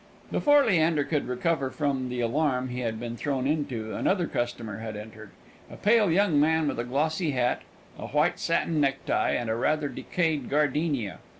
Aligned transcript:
Before 0.31 0.65
Leander 0.65 1.03
could 1.03 1.27
recover 1.27 1.69
from 1.69 2.09
the 2.09 2.21
alarm 2.21 2.69
he 2.69 2.79
had 2.79 2.99
been 2.99 3.15
thrown 3.15 3.45
into, 3.45 3.93
another 3.95 4.25
customer 4.25 4.79
had 4.79 4.97
entered; 4.97 5.29
a 5.69 5.77
pale 5.77 6.09
young 6.09 6.39
man, 6.39 6.67
with 6.67 6.79
a 6.79 6.83
glossy 6.85 7.33
hat, 7.33 7.61
a 7.99 8.07
white 8.07 8.39
satin 8.39 8.81
necktie, 8.81 9.33
and 9.33 9.47
a 9.47 9.53
rather 9.55 9.89
decayed 9.89 10.49
gardenia. 10.49 11.19